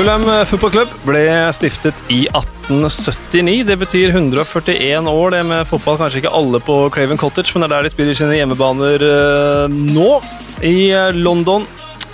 [0.00, 3.66] Fulham fotballklubb ble stiftet i 1879.
[3.68, 5.98] Det betyr 141 år det med fotball.
[6.00, 9.66] Kanskje ikke alle på Craven Cottage, men det er der de spiller sine hjemmebaner uh,
[9.68, 10.08] nå.
[10.64, 11.68] I uh, London.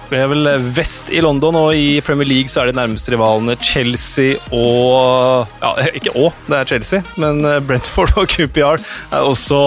[0.06, 0.46] Vi er vel
[0.76, 5.72] vest i London, og i Premier League så er de nærmeste rivalene Chelsea og Ja,
[5.98, 9.58] ikke Å, det er Chelsea, men Brentford og QPR er også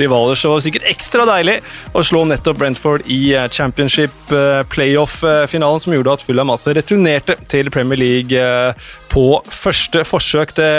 [0.00, 0.34] rivaler.
[0.34, 1.60] Så det var sikkert ekstra deilig
[1.94, 3.20] å slå nettopp Brentford i
[3.54, 4.34] championship
[4.74, 8.44] playoff-finalen, som gjorde at Fulham altså returnerte til Premier League
[9.10, 10.54] på første forsøk.
[10.58, 10.70] Det,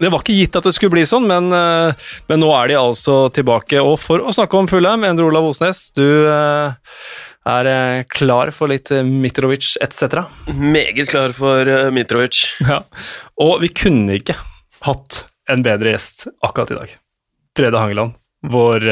[0.00, 3.22] det, var ikke gitt at det skulle bli sånn, men, men, nå er de altså
[3.36, 3.80] tilbake.
[3.84, 6.08] Og for å snakke om Fulham, Endre Olav Osnes, du
[7.48, 10.26] er klar for litt Mitrovic etc.?
[10.52, 12.42] Meget klar for Mitrovic.
[12.70, 12.82] Ja.
[13.40, 14.36] Og vi kunne ikke
[14.84, 16.96] hatt en bedre gjest akkurat i dag.
[17.56, 18.14] Brede Hangeland,
[18.46, 18.84] vår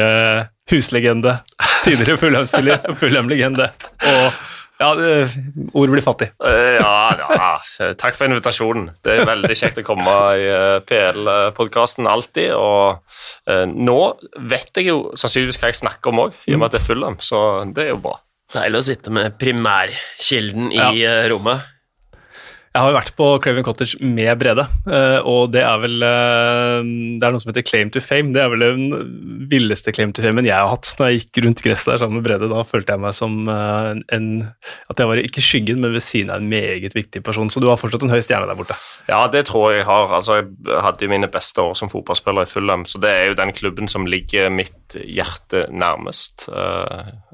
[0.69, 1.37] huslegende,
[1.85, 3.69] tidligere Fulham-spiller, Fulham-legende.
[4.09, 4.39] Og
[4.79, 4.89] ja,
[5.75, 6.29] ord blir fattig.
[6.39, 7.49] ja, ja,
[7.99, 8.93] takk for invitasjonen.
[9.03, 10.45] Det er veldig kjekt å komme i
[10.87, 12.53] PL-podkasten alltid.
[12.55, 13.99] Og nå
[14.51, 16.87] vet jeg jo sannsynligvis hva jeg snakker om òg, i og med at det er
[16.87, 17.43] Fulham, så
[17.75, 18.15] det er jo bra.
[18.55, 21.11] Deilig å sitte med primærkilden i ja.
[21.29, 21.67] rommet.
[22.69, 24.63] Jeg har jo vært på Craven Cottage med Brede,
[25.25, 28.29] og det er vel Det er noe som heter claim to fame.
[28.35, 30.91] Det er vel den villeste claim to famen jeg har hatt.
[30.99, 34.27] Når jeg gikk rundt gresset der sammen med Brede, da følte jeg meg som en
[34.85, 37.49] At jeg var ikke skyggen, men ved siden av en meget viktig person.
[37.49, 38.77] Så du har fortsatt en høy stjerne der borte?
[39.09, 40.13] Ja, det tror jeg jeg har.
[40.19, 43.55] Altså, jeg hadde mine beste år som fotballspiller i Fulham, så det er jo den
[43.57, 46.45] klubben som ligger mitt hjerte nærmest.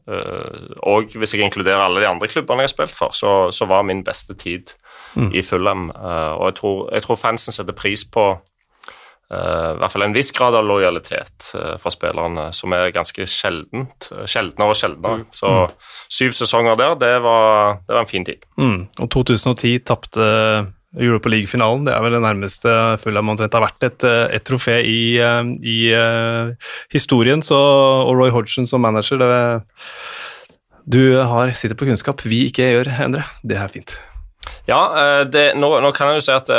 [0.05, 3.87] Og hvis jeg inkluderer alle de andre klubbene jeg har spilt for, så, så var
[3.87, 4.75] min beste tid
[5.15, 5.31] mm.
[5.33, 5.87] i Fulham.
[5.89, 10.29] Og jeg tror, jeg tror, fansen setter pris på uh, i hvert fall en viss
[10.35, 11.49] grad av lojalitet
[11.81, 15.23] fra spillerne, som er ganske sjeldent, sjeldnere og sjeldnere.
[15.23, 15.27] Mm.
[15.33, 15.55] Så
[16.19, 18.45] syv sesonger der, det var, det var en fin tid.
[18.61, 18.79] Mm.
[18.99, 20.29] Og 2010 tapte
[20.95, 21.85] Europa League-finalen.
[21.87, 24.05] Det er vel det nærmeste Fulham omtrent har vært et,
[24.37, 26.53] et trofé i, i uh,
[26.93, 27.43] historien.
[27.45, 29.35] Så, og Roy Hodgson som manager det,
[30.85, 33.25] Du har, sitter på kunnskap vi ikke gjør, Endre.
[33.43, 33.97] Det er fint.
[34.69, 34.81] Ja,
[35.29, 36.49] det, nå, nå, kan jeg jo si at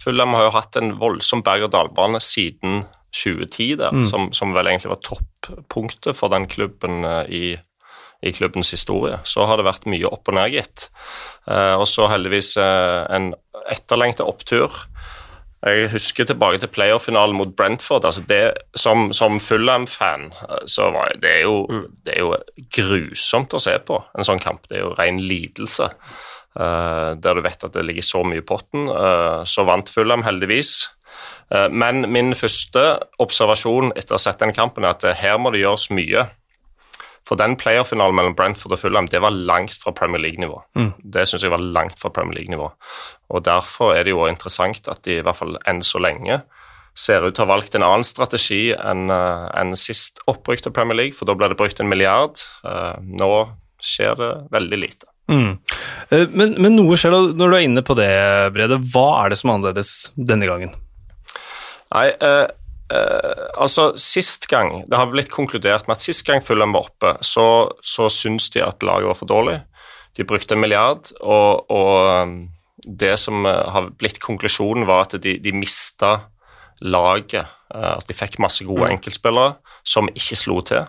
[0.00, 4.06] Fulham har jo hatt en voldsom berg-og-dal-bane siden 2010, der, mm.
[4.08, 7.58] som, som, vel egentlig var toppunktet for den klubben i
[8.22, 9.18] i klubbens historie.
[9.24, 10.88] Så har det vært mye opp og ned, gitt.
[11.50, 13.32] Eh, og så heldigvis eh, en
[13.70, 14.84] etterlengta opptur.
[15.62, 18.04] Jeg husker tilbake til playoff-finalen mot Brentford.
[18.04, 20.32] altså det Som, som Fulham-fan
[20.66, 21.84] så var det, er jo, mm.
[22.04, 22.34] det er jo
[22.74, 24.66] grusomt å se på en sånn kamp.
[24.68, 25.90] Det er jo ren lidelse.
[26.52, 28.90] Uh, der du vet at det ligger så mye i potten.
[28.90, 30.90] Uh, så vant Fulham heldigvis.
[31.46, 32.82] Uh, men min første
[33.22, 36.26] observasjon etter å ha sett den kampen er at her må det gjøres mye.
[37.32, 40.58] For den playerfinalen mellom Brentford og Fulham det var langt fra Premier League-nivå.
[40.76, 40.90] Mm.
[41.14, 42.66] Det syns jeg var langt fra Premier League-nivå.
[43.32, 46.42] Og Derfor er det jo interessant at de i hvert fall enn så lenge
[46.92, 50.74] ser ut til å ha valgt en annen strategi enn uh, en sist opprykk til
[50.76, 52.36] Premier League, for da ble det brukt en milliard.
[52.66, 53.30] Uh, nå
[53.80, 55.08] skjer det veldig lite.
[55.32, 55.54] Mm.
[56.12, 58.12] Uh, men, men, noe skjer da når du er inne på det,
[58.52, 58.82] Brede.
[58.92, 60.76] Hva er det som er annerledes denne gangen?
[61.96, 62.10] Nei,
[62.92, 67.14] Uh, altså, Sist gang Det har blitt konkludert med at sist gang Fulham var oppe,
[67.24, 67.46] så,
[67.80, 69.60] så syns de at laget var for dårlig.
[70.18, 72.34] De brukte en milliard, og, og um,
[72.84, 76.18] det som uh, har blitt konklusjonen, var at de, de mista
[76.84, 77.48] laget.
[77.72, 78.98] Uh, altså, de fikk masse gode mm.
[78.98, 79.54] enkeltspillere
[79.88, 80.84] som ikke slo til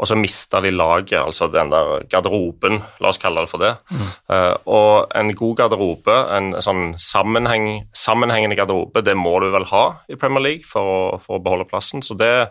[0.00, 3.74] og så mista de laget, altså den der garderoben, la oss kalle det for det.
[3.92, 4.06] Mm.
[4.32, 9.84] Uh, og en god garderobe, en sånn sammenheng, sammenhengende garderobe, det må du vel ha
[10.08, 12.00] i Premier League for å, for å beholde plassen.
[12.06, 12.48] Så det,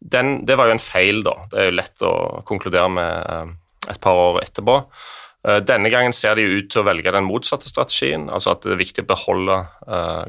[0.00, 1.36] den, det, var jo en feil, da.
[1.52, 2.14] Det er jo lett å
[2.48, 3.52] konkludere med uh,
[3.92, 4.80] et par år etterpå.
[5.44, 8.78] Uh, denne gangen ser de ut til å velge den motsatte strategien, altså at det
[8.78, 9.60] er viktig å beholde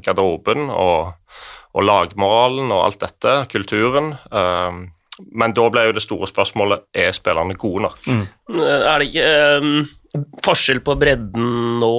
[0.03, 1.15] garderoben og,
[1.71, 4.17] og, lagmoralen og alt dette, kulturen.
[5.31, 7.99] Men da ble jo det store spørsmålet er spillerne gode nok.
[8.07, 8.25] Mm.
[8.59, 9.29] Er det ikke
[9.59, 9.77] um,
[10.45, 11.93] forskjell på bredden nå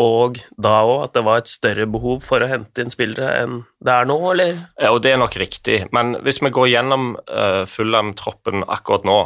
[0.00, 3.58] og da òg, at det var et større behov for å hente inn spillere enn
[3.84, 4.54] det er nå, eller?
[4.80, 9.18] Ja, og det er nok riktig, men hvis vi går gjennom uh, Fulham-troppen akkurat nå,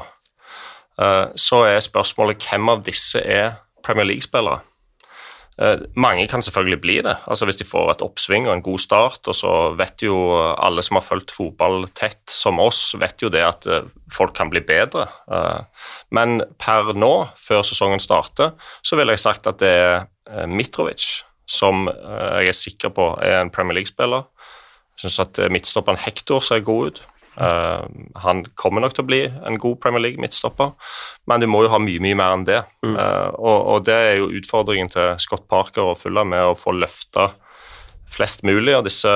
[0.98, 4.64] uh, så er spørsmålet hvem av disse er Premier League-spillere?
[5.62, 8.80] Eh, mange kan selvfølgelig bli det, altså hvis de får et oppsving og en god
[8.82, 9.28] start.
[9.30, 13.44] Og så vet jo alle som har fulgt fotball tett som oss, vet jo det
[13.46, 15.06] at eh, folk kan bli bedre.
[15.30, 21.22] Eh, men per nå, før sesongen starter, så ville jeg sagt at det er Mitrovic
[21.44, 24.22] som jeg er sikker på er en Premier League-spiller.
[24.94, 27.02] Jeg syns at midtstopperen Hector ser god ut.
[27.34, 27.82] Uh,
[28.22, 30.74] han kommer nok til å bli en god Premier League-midtstopper,
[31.30, 32.60] men du må jo ha mye mye mer enn det.
[32.86, 32.94] Mm.
[32.94, 36.76] Uh, og, og, det er jo utfordringen til Scott Parker og Fulla med å få
[36.76, 37.32] løfta
[38.14, 39.10] flest mulig av disse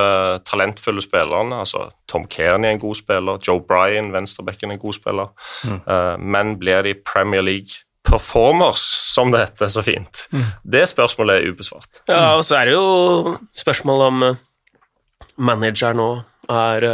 [0.49, 1.61] talentfulle spillerne.
[1.62, 5.29] altså Tom Kearney er en god spiller, Joe Bryan, venstrebekken, en god spiller.
[5.62, 5.79] Mm.
[5.87, 8.82] Uh, men blir de Premier League performers,
[9.12, 10.26] som det heter så fint?
[10.32, 10.44] Mm.
[10.65, 12.03] Det spørsmålet er ubesvart.
[12.09, 14.29] Ja, og så er det jo spørsmål om
[15.38, 16.11] manager nå
[16.50, 16.88] er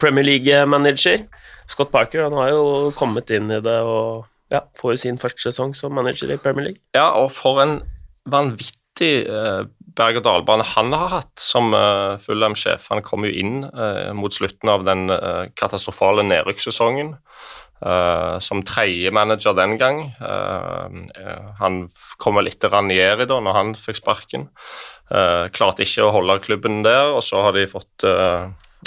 [0.00, 1.24] Premier League-manager.
[1.70, 5.74] Scott Parker han har jo kommet inn i det og ja, får sin første sesong
[5.76, 6.82] som manager i Premier League.
[6.96, 7.78] Ja, og for en
[8.30, 9.64] vanvittig uh,
[9.98, 12.88] berg-og-dal-bane han har hatt som uh, Fulham-sjef.
[12.92, 17.14] Han kom jo inn uh, mot slutten av den uh, katastrofale nedrykkssesongen.
[17.84, 19.98] Uh, som tredje manager den gang.
[21.58, 21.74] han
[22.22, 24.46] kom vel etter Ranieri da når han fikk sparken.
[25.52, 28.06] klarte ikke å holde klubben der, og så har de fått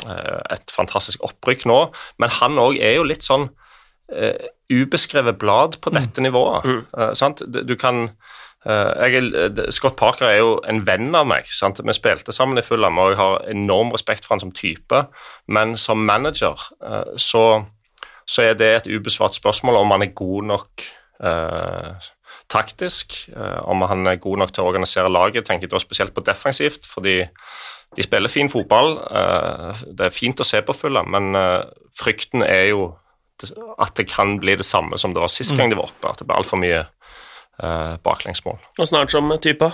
[0.06, 1.80] et fantastisk opprykk nå.
[2.22, 3.50] Men han òg er jo litt sånn
[4.72, 6.28] ubeskrevet blad på dette mm.
[6.28, 7.18] nivået.
[7.20, 7.42] sant?
[7.44, 8.12] du kan
[8.68, 11.48] Eh, jeg, eh, Scott Parker er jo en venn av meg.
[11.54, 11.80] Sant?
[11.84, 15.04] Vi spilte sammen i Fulham, og jeg har enorm respekt for han som type.
[15.48, 17.46] Men som manager eh, så,
[18.26, 20.88] så er det et ubesvart spørsmål om han er god nok
[21.24, 22.10] eh,
[22.52, 23.20] taktisk.
[23.36, 25.44] Eh, om han er god nok til å organisere laget.
[25.44, 27.22] Jeg tenker da spesielt på defensivt, fordi
[27.96, 28.98] de spiller fin fotball.
[29.08, 31.38] Eh, det er fint å se på fulle, men
[31.98, 32.92] frykten er jo
[33.78, 36.10] at det kan bli det samme som det var sist gang de var oppe.
[36.10, 38.58] At det blir altfor mye eh, baklengsmål.
[38.78, 39.70] Og snart som type?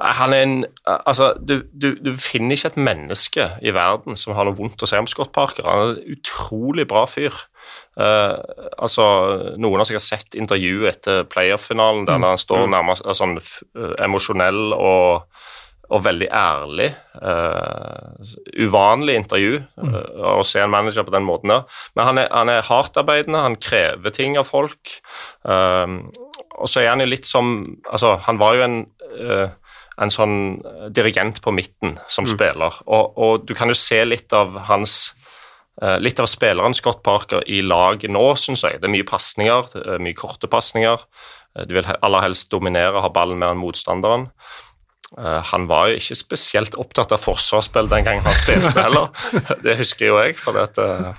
[0.00, 0.54] Han er en
[0.86, 4.88] Altså, du, du, du, finner ikke et menneske i verden som har noe vondt å
[4.88, 5.66] si om Scott Parker.
[5.68, 7.36] Han er en utrolig bra fyr.
[8.00, 8.40] Uh,
[8.80, 9.04] altså,
[9.60, 12.28] Noen har sikkert sett intervjuet etter playoff-finalen der mm.
[12.30, 12.72] han står mm.
[12.72, 13.36] nærmest sånn
[14.00, 15.28] emosjonell og
[15.90, 16.88] og veldig ærlig.
[17.20, 18.22] Uh,
[18.62, 21.80] uvanlig intervju uh, å se en manager på den måten der.
[21.98, 24.94] Men han er, han er hardtarbeidende, han krever ting av folk.
[25.42, 25.98] Uh,
[26.60, 27.56] og så er han jo litt som
[27.90, 28.76] Altså, han var jo en,
[30.00, 30.34] en sånn
[30.94, 32.30] dirigent på midten som mm.
[32.34, 35.00] spiller, og, og, du kan jo se litt av hans
[35.80, 38.82] Litt av spilleren Scott Parker i lag nå, syns jeg.
[38.82, 39.70] Det er mye pasninger,
[40.04, 41.00] mye korte pasninger.
[41.56, 44.26] De vil aller helst dominere, ha ballen mer enn motstanderen.
[45.18, 49.10] Eh, han var jo ikke spesielt opptatt av forsvarsspill den gangen han spilte heller.
[49.64, 51.10] Det husker jo jeg, for det uh,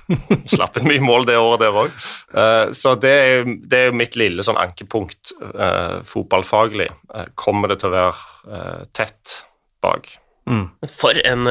[0.48, 1.92] slapp inn mye mål det året der òg.
[2.32, 6.88] Uh, så det er, det er jo mitt lille sånn ankepunkt uh, fotballfaglig.
[7.36, 9.38] kommer det til å være tett
[9.84, 10.08] bak?
[10.48, 10.66] Mm.
[10.90, 11.46] For en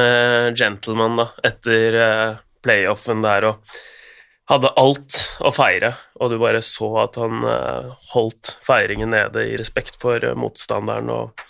[0.58, 1.96] gentleman, da, etter
[2.62, 3.76] playoffen der og
[4.50, 7.40] hadde alt å feire, og du bare så at han
[8.12, 11.46] holdt feiringen nede i respekt for motstanderen og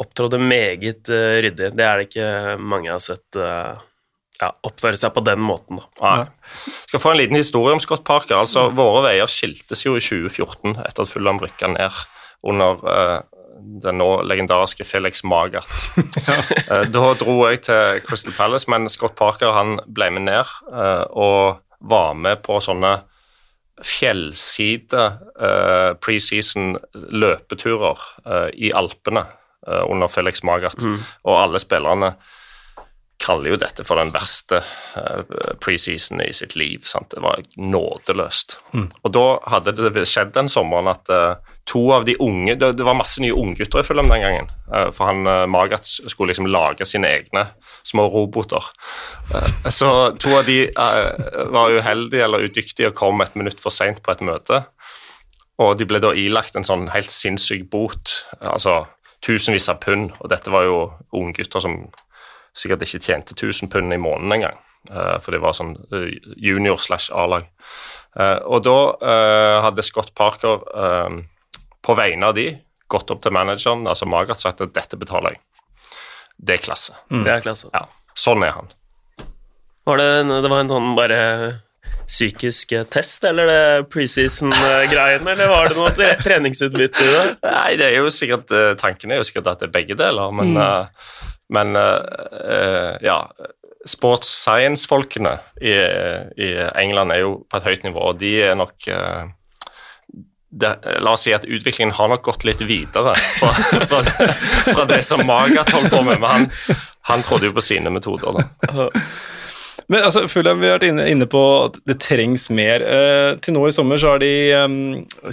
[0.00, 1.72] opptrådte meget uh, ryddig.
[1.76, 3.80] Det er det ikke mange jeg har sett uh,
[4.40, 5.82] ja, oppføre seg på den måten.
[6.00, 6.14] Da.
[6.22, 6.54] Ja.
[6.88, 8.38] Skal få en liten historie om Scott Parker.
[8.40, 8.68] Altså.
[8.76, 12.00] Våre veier skiltes jo i 2014 etter at Fulham rykka ned
[12.48, 13.18] under uh,
[13.60, 15.90] den nå legendariske Felix Magath.
[16.28, 16.84] ja.
[16.88, 20.54] da dro jeg til Crystal Palace, men Scott Parker han ble med ned
[21.12, 22.94] og var med på sånne
[23.84, 25.04] fjellside
[25.40, 29.24] uh, preseason løpeturer uh, i Alpene
[29.66, 31.00] under Felix Magath, mm.
[31.28, 32.14] og alle spillerne
[33.20, 34.62] kaller jo dette for den verste
[34.96, 35.20] uh,
[35.60, 36.86] preseason i sitt liv.
[36.88, 37.10] Sant?
[37.12, 38.56] Det var nådeløst.
[38.72, 38.86] Mm.
[39.04, 41.36] Og da hadde det skjedd den sommeren at uh,
[41.68, 44.48] to av de unge Det, det var masse nye unggutter i Fulham den gangen.
[44.96, 47.44] For han Magath skulle liksom lage sine egne
[47.86, 48.64] små roboter.
[49.70, 50.64] så to av de
[51.52, 54.62] var uheldige eller udyktige og kom et minutt for seint på et møte.
[55.62, 58.16] Og de ble da ilagt en sånn helt sinnssyk bot.
[58.40, 58.80] altså
[59.24, 60.10] tusenvis av pund.
[60.20, 60.78] Og dette var jo
[61.16, 61.76] unggutter som
[62.56, 64.58] sikkert ikke tjente 1000 pund i måneden engang.
[64.90, 66.08] Uh, for det var sånn uh,
[66.40, 67.46] junior slash A-lag.
[68.16, 68.78] Uh, og da
[69.62, 70.64] hadde Scott Parker
[71.80, 72.48] på vegne av de
[72.90, 75.42] gått opp til manageren, altså Magath, sagt at dette betaler jeg.
[76.40, 76.96] Det er klasse.
[77.12, 77.22] Mm.
[77.22, 77.70] Det er klasse.
[77.70, 77.84] Ja,
[78.18, 78.70] Sånn er han.
[79.86, 80.08] Var det,
[80.42, 81.20] det var en sånn bare
[82.10, 83.62] psykisk test, eller det
[83.92, 87.24] preseason-greiene, eller var det noe treningsutbytte i det?
[87.46, 90.34] Nei, det er jo sikkert, eh, Tanken er jo sikkert at det er begge deler,
[90.34, 91.16] men, mm.
[91.56, 91.80] men
[93.06, 93.22] ja
[93.88, 96.48] Sports science-folkene i, i,
[96.82, 98.76] England er jo på et høyt nivå, og de er nok
[100.50, 103.52] det, la oss si at utviklingen har nok gått litt videre fra,
[103.86, 104.02] fra,
[104.74, 106.48] fra det som Magat holdt på med, men han,
[107.12, 108.42] han trodde jo på sine metoder.
[108.66, 108.88] da.
[109.90, 112.84] Men altså, Fulham, vi har vært inne, inne, på at det trengs mer.
[112.86, 114.32] Uh, til nå i sommer så har de
[114.62, 114.78] um,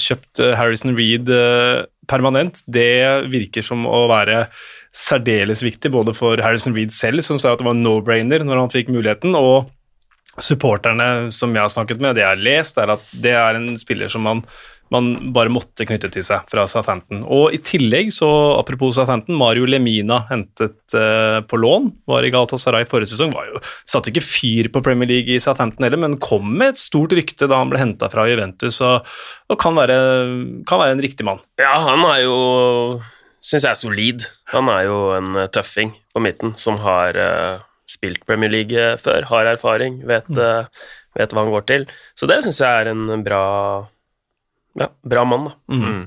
[0.01, 2.63] kjøpt uh, Harrison Reed uh, permanent.
[2.65, 4.47] Det virker som å være
[4.97, 8.73] særdeles viktig, både for Harrison Reed selv, som sa at det var no-brainer når han
[8.73, 9.69] fikk muligheten, og
[10.41, 13.71] supporterne som jeg har snakket med, det jeg har lest, er at det er en
[13.77, 14.43] spiller som man,
[14.94, 17.24] man bare måtte knytte til seg fra Southampton.
[17.24, 22.88] Og i tillegg, så apropos Southampton, Mario Lemina hentet uh, på lån, var i Galatasaray
[22.89, 26.50] forrige sesong, var jo, satte ikke fyr på Premier League i Southampton heller, men kom
[26.58, 29.08] med et stort rykte da han ble henta fra Juventus, og,
[29.51, 30.00] og kan, være,
[30.67, 31.44] kan, være, en riktig mann.
[31.62, 32.38] Ja, han er jo
[33.44, 34.27] syns jeg er solid.
[34.51, 39.25] Han er jo en tøffing på midten som har uh spilt Premier League eh, før,
[39.32, 40.39] har erfaring, vet, mm.
[40.39, 41.88] uh, vet hva han går til.
[42.20, 43.44] Så det syns jeg er en bra,
[44.77, 45.55] ja, bra mann, da.
[45.74, 45.86] Mm.
[45.86, 46.05] Mm.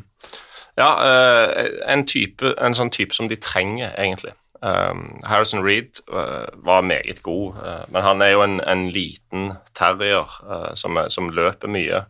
[0.78, 4.32] Ja, uh, en, type, en, sånn type som de trenger, egentlig.
[4.60, 7.56] Um, Harrison Reed uh, var meget god,
[7.88, 10.28] men han er jo en, en liten terrier
[10.76, 12.02] som, som, løper mye.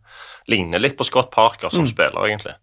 [0.51, 1.91] Ligner litt på Scott Parker som mm.
[1.93, 2.57] spiller, egentlig.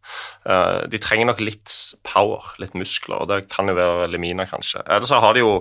[0.92, 1.72] de trenger nok litt
[2.04, 4.84] power, litt muskler, og det kan jo være Lemina, kanskje.
[4.84, 5.54] Ellers så har de jo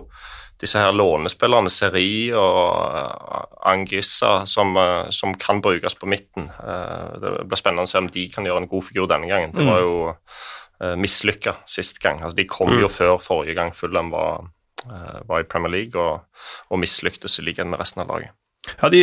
[0.60, 2.60] disse her lånespillerne, Seri og
[2.96, 6.48] eh, Angissa, som, eh, som, kan brukes på midten.
[6.48, 9.52] Eh, det blir spennende å se om de kan gjøre en god figur denne gangen.
[9.56, 9.86] Det var mm.
[9.86, 12.20] jo mislykka sist gang.
[12.20, 12.92] Altså, de kom jo mm.
[12.92, 14.50] før forrige gang Fulham var,
[15.24, 16.26] var i Premier League og,
[16.68, 18.36] og mislyktes i ligaen med resten av laget.
[18.80, 19.02] Ja, de,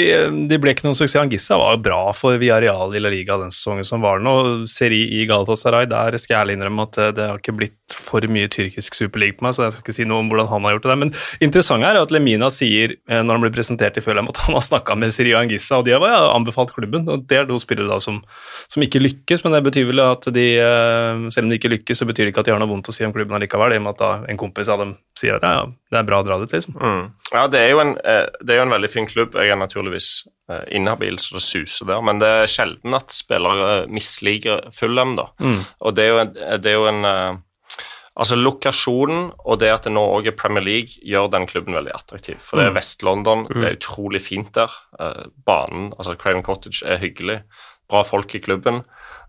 [0.50, 1.22] de, ble ikke noen suksess.
[1.22, 4.36] Angissa var bra for Villarreal i La Liga den sesongen som var nå.
[4.70, 8.50] Seri i Galatasaray, der skal jeg ærlig innrømme at det har ikke blitt for mye
[8.52, 10.88] tyrkisk superliga på meg, så jeg skal ikke si noe om hvordan han har gjort
[10.90, 10.98] det.
[11.04, 14.58] Men interessant er at Lemina sier, eh, når han blir presentert i Følheim at han
[14.58, 17.08] har snakka med Seri og Angissa, og de har ja, anbefalt klubben.
[17.10, 18.22] og Det er to spillere da som,
[18.68, 22.02] som, ikke lykkes, men det betyr vel at de, eh, selv om de ikke lykkes,
[22.02, 23.82] så betyr det ikke at de har noe vondt å si om klubben allikevel, i
[23.82, 26.28] og med at da en kompis av dem sier ja, ja, det er bra å
[26.28, 26.78] dra dit, liksom.
[26.78, 27.04] Mm.
[27.34, 29.38] Ja, det er, en, eh, det er jo en veldig fin klubb.
[29.40, 30.10] Jeg er naturligvis
[30.52, 35.30] eh, inhabil så det suser der, men det er sjelden at spillere misliker Fulham, da.
[35.44, 35.60] Mm.
[35.82, 37.42] Og det er jo en, det er jo en eh,
[38.14, 41.96] Altså Lokasjonen og det at det nå òg er Premier League, gjør den klubben veldig
[41.96, 42.36] attraktiv.
[42.46, 42.76] For det er mm.
[42.78, 43.56] Vest-London, mm.
[43.58, 44.76] det er utrolig fint der.
[45.48, 47.40] banen, altså Craven Cottage, er hyggelig.
[47.90, 48.84] Bra folk i klubben.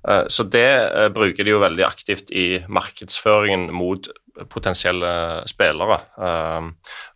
[0.04, 0.68] Så det
[1.14, 4.04] bruker de jo veldig aktivt i markedsføringen mot
[4.50, 5.10] potensielle
[5.48, 5.98] spillere.
[6.18, 6.70] Uh,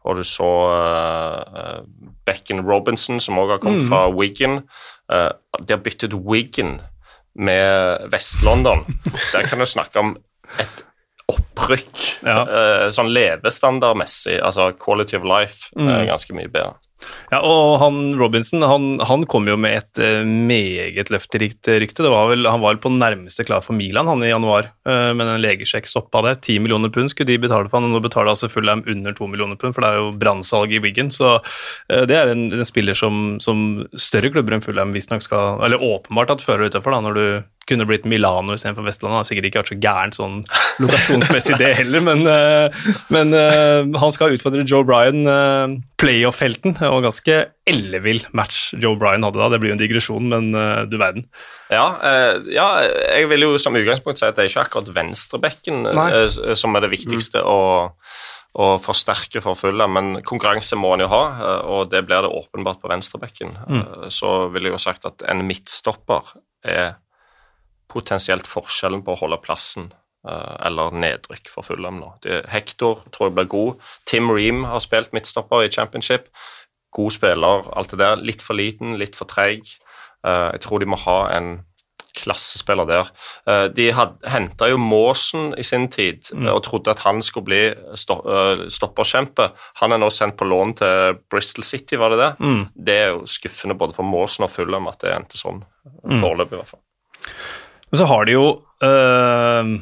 [0.07, 1.81] og du så uh,
[2.27, 3.89] Becken Robinson, som også har kommet mm.
[3.91, 4.61] fra Wiggen.
[5.09, 6.79] De har byttet Wiggen
[7.35, 8.85] med Vest-London.
[9.33, 10.17] Der kan du snakke om
[10.61, 10.85] et
[11.29, 12.05] opprykk.
[12.25, 12.91] Ja.
[12.93, 15.91] sånn levestandardmessig, altså quality of life, mm.
[16.09, 16.77] ganske mye bedre.
[17.31, 22.07] Ja, og han Robinson han, han kom jo med et uh, meget løfterikt rykte.
[22.09, 25.27] Var vel, han var vel på nærmeste klar for Milan han i januar, uh, men
[25.27, 26.39] en legesjekk stoppa det.
[26.49, 29.31] 10 millioner pund skulle de betale for han, og nå betaler altså Fulham under 2
[29.31, 31.13] millioner pund, for det er jo brannsalg i Wiggen.
[31.15, 35.63] Så uh, det er en, en spiller som, som, større klubber enn Fulham visstnok skal
[35.67, 37.25] Eller åpenbart at fører utafor, da, når du
[37.69, 39.21] kunne blitt Milano istedenfor Vestlandet.
[39.21, 40.39] Har sikkert ikke vært så gærent sånn
[40.83, 47.05] lokasjonsmessig det heller, men, uh, men uh, han skal utfordre Joe Bryan, uh, playoff-helten, og
[47.07, 49.51] ganske ellevill match Joe Bryan hadde da.
[49.53, 50.51] Det blir jo en digresjon, men
[50.89, 51.27] du verden.
[51.69, 51.85] Ja,
[52.49, 52.69] ja,
[53.13, 55.83] jeg vil jo som utgangspunkt si at det er ikke akkurat venstrebekken
[56.57, 57.51] som er det viktigste mm.
[57.51, 57.59] å
[58.59, 61.23] å forsterke for fulle, men konkurranse må han jo ha,
[61.69, 63.53] og det blir det åpenbart på venstrebekken.
[63.69, 63.85] Mm.
[64.11, 66.33] Så ville jeg jo sagt at en midtstopper
[66.67, 66.97] er
[67.89, 69.91] potensielt forskjellen på å holde plassen
[70.29, 72.13] uh, eller nedrykk for Fulham nå.
[72.25, 73.87] Det, Hector tror jeg blir god.
[74.09, 76.29] Tim Ream har spilt midtstopper i championship.
[76.95, 78.21] God spiller, alt det der.
[78.25, 79.67] Litt for liten, litt for treig.
[80.27, 81.59] Uh, jeg tror de må ha en
[82.19, 83.11] klassespiller der.
[83.47, 86.49] Uh, de henta jo Måsen i sin tid mm.
[86.51, 87.61] og trodde at han skulle bli
[88.01, 88.19] sto,
[88.75, 89.51] stopperkjempe.
[89.83, 92.33] Han er nå sendt på lån til Bristol City, var det det?
[92.43, 92.61] Mm.
[92.75, 95.63] Det er jo skuffende både for Måsen og Fulham at det endte sånn,
[96.03, 96.19] mm.
[96.19, 96.85] foreløpig i hvert fall.
[97.91, 98.49] Men så har de jo
[98.85, 99.79] øh,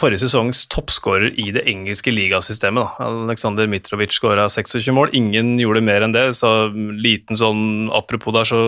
[0.00, 2.82] forrige sesongs toppskårer i det engelske ligasystemet.
[2.98, 3.06] Da.
[3.06, 5.12] Aleksandr Mitrovic skåra 26 mål.
[5.16, 6.24] Ingen gjorde mer enn det.
[6.38, 8.60] Så liten sånn Apropos der, så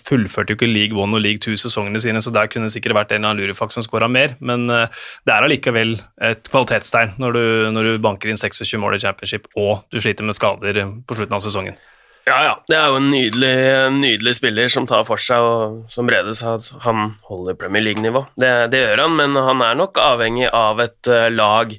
[0.00, 2.96] fullførte jo ikke League One og League Two sesongene sine, så der kunne det sikkert
[2.98, 4.36] vært en annen lurifaks som skåra mer.
[4.40, 4.88] Men uh,
[5.28, 7.44] det er allikevel et kvalitetstegn når du,
[7.76, 11.38] når du banker inn 26 mål i championship og du sliter med skader på slutten
[11.38, 11.78] av sesongen.
[12.24, 12.52] Ja, ja.
[12.68, 13.54] Det er jo en nydelig,
[13.96, 18.24] nydelig spiller som tar for seg, og som Brede sa, han holder Premier League-nivå.
[18.38, 21.74] Det, det, gjør han, men han er nok avhengig av et uh, lag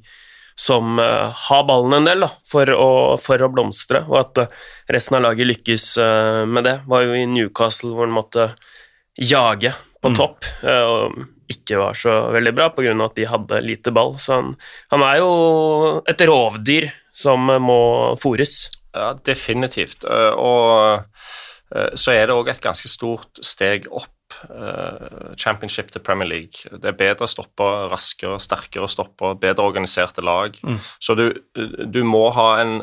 [0.60, 2.90] som uh, har ballen en del, da, for å,
[3.24, 5.88] for å, blomstre, og at uh, resten av laget lykkes
[6.52, 6.76] med det.
[6.92, 8.52] Var jo i Newcastle hvor han måtte
[9.16, 9.72] jage
[10.04, 10.20] på mm.
[10.20, 11.24] topp, og
[11.54, 12.92] ikke var så veldig bra pga.
[13.06, 14.18] at de hadde lite ball.
[14.20, 14.54] Så han,
[14.92, 15.34] han er jo
[16.10, 17.84] et rovdyr som må
[18.20, 18.66] fôres.
[18.94, 20.06] Ja, definitivt.
[20.06, 21.04] Eh, og
[21.76, 26.70] eh, så er det òg et ganske stort steg opp eh, championship til Premier League.
[26.70, 30.58] Det er bedre stopper, raskere, sterkere stopper, bedre organiserte lag.
[30.62, 30.78] Mm.
[31.02, 31.30] Så du,
[31.90, 32.82] du må ha en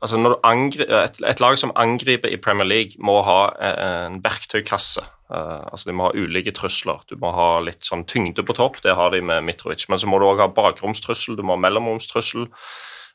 [0.00, 4.22] Altså når du angri, et, et lag som angriper i Premier League, må ha en
[4.24, 5.02] verktøykasse.
[5.28, 7.02] Altså De må ha ulike trusler.
[7.10, 9.84] Du må ha litt sånn tyngde på topp, det har de med Mitrovic.
[9.92, 12.48] Men så må du òg ha bakromstrussel, du må ha mellomromstrussel.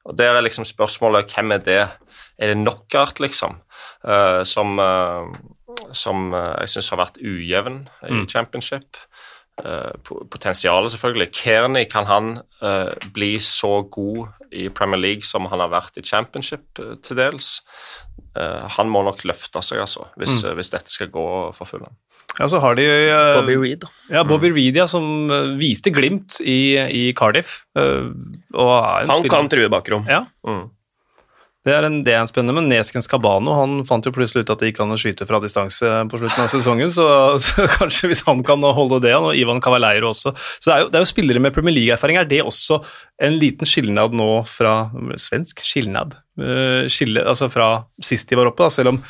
[0.05, 1.81] Og Der er liksom spørsmålet hvem er det?
[2.39, 3.59] Er det Knockout, liksom?
[4.03, 5.27] Uh, som uh,
[5.93, 8.27] som uh, jeg syns har vært ujevn i Mm.
[8.29, 8.97] championship.
[10.31, 11.31] Potensialet, selvfølgelig.
[11.33, 12.39] Kearney, kan han
[13.13, 17.61] bli så god i Premier League som han har vært i championship til dels?
[18.37, 20.55] Eh, han må nok løfte seg, altså, hvis, Mm.
[20.55, 21.25] hvis dette skal gå
[21.57, 21.89] for fulle.
[22.39, 23.89] Ja, så har de uh, Bobby Reed, da.
[24.09, 27.65] Ja, Bobby Reed, ja, som uh, viste glimt i, i Cardiff.
[27.75, 28.13] Uh,
[28.55, 30.05] og er en Han spiller- kan true bakrom.
[30.07, 30.69] Ja, Mm.
[31.65, 34.49] det er, en, det er en spennende, men Neskens Cabano han fant jo plutselig ut
[34.49, 37.05] at det gikk an å skyte fra distanse på slutten av sesongen, så,
[37.45, 40.31] så kanskje hvis han kan holde det, og Ivan Cavaleiro også.
[40.33, 42.17] Så det er jo, det er jo spillere med Premier League-erfaring.
[42.17, 42.79] Er det også
[43.21, 44.87] en liten skilnad nå fra
[45.19, 46.15] Svensk skilnad?
[46.41, 47.69] Eh, skille, altså fra
[48.03, 49.01] sist de var oppe, da, selv om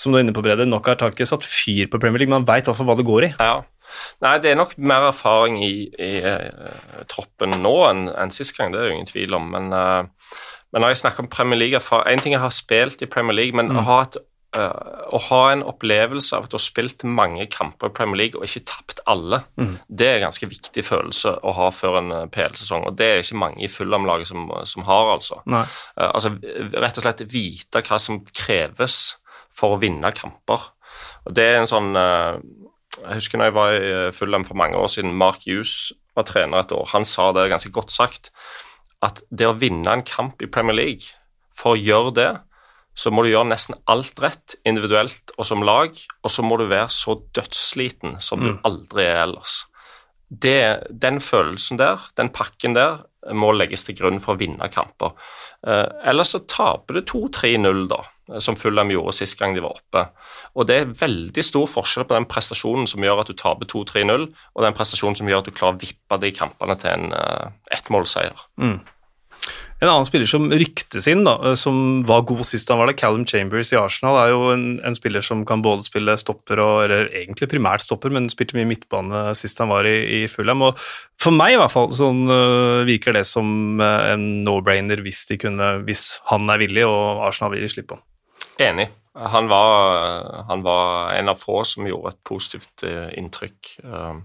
[0.00, 2.46] som du er inne på, Brede, Knockout har ikke satt fyr på Premier League, man
[2.48, 3.30] veit iallfall hva det går i.
[3.36, 3.60] Ja.
[4.22, 8.70] Nei, det er nok mer erfaring i, i uh, troppen nå enn en sist gang,
[8.72, 9.48] det er det ingen tvil om.
[9.52, 10.38] Men, uh,
[10.70, 13.56] men når jeg snakker om Premier League En ting jeg har spilt i Premier League,
[13.56, 14.20] men å, ha et,
[14.56, 18.40] eh, å ha en opplevelse av at du har spilt mange kamper i Premier League
[18.40, 19.42] og ikke tapt alle,
[19.88, 22.88] det er en ganske viktig følelse å ha før en eh, PL-sesong.
[22.88, 25.40] Og det er ikke mange i Fulham-laget som, som har, altså.
[26.00, 29.00] Eh, altså rett og slett vite hva som kreves
[29.56, 30.70] for å vinne kamper.
[31.26, 32.40] Og det er en sånn uh,
[33.00, 36.26] Jeg husker når jeg var i eh, Fulham for mange år siden, Mark Hughes var
[36.28, 36.88] trener et år.
[36.92, 38.32] Han sa det ganske godt sagt,
[39.00, 41.14] at det å vinne en kamp i Premier League,
[41.56, 42.30] for å gjøre det,
[43.00, 46.66] så må du gjøre nesten alt rett, individuelt og som lag, og så må du
[46.68, 49.62] være så dødssliten som du aldri er ellers.
[50.30, 53.00] Det, den følelsen der, den pakken der,
[53.36, 55.12] må legges til grunn for å vinne kamper.
[55.66, 57.98] Eh, ellers så taper du 2-3-0, da,
[58.40, 60.06] som Fulham gjorde sist gang de var oppe.
[60.54, 64.28] Og det er veldig stor forskjell på den prestasjonen som gjør at du taper 2-3-0,
[64.54, 67.52] og den prestasjonen som gjør at du klarer å vippe de kampene til en eh,
[67.76, 68.48] ettmålseier.
[69.80, 72.98] En annen spiller som ryktes inn, da, eh, som var god sist han var der,
[73.00, 76.84] Callum Chambers i Arsenal, er jo en, en spiller som kan både spille stopper og
[76.84, 80.66] Eller egentlig primært stopper, men spilte mye midtbane sist han var i, i Fulham.
[80.68, 80.80] Og
[81.20, 85.26] for meg i hvert fall sånn, uh, virker det som uh, en no-brainer hvis,
[85.86, 88.04] hvis han er villig og Arsenal vil slippe han.
[88.60, 88.90] Enig.
[89.16, 92.84] Han var, han var en av få som gjorde et positivt
[93.18, 94.20] inntrykk eh,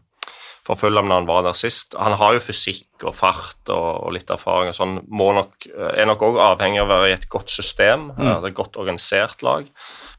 [0.66, 1.94] for Fulham når han var der sist.
[2.00, 4.96] Han har jo fysikk og fart og, og litt erfaring og sånn.
[5.14, 8.10] Må nok, er nok òg avhengig av å være i et godt system.
[8.18, 8.32] mm.
[8.32, 9.70] Er et godt organisert lag.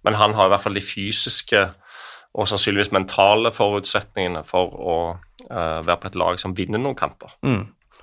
[0.06, 1.64] Men han har i hvert fall de fysiske
[2.36, 7.32] og sannsynligvis mentale forutsetningene for å uh, være på et lag som vinner noen kamper.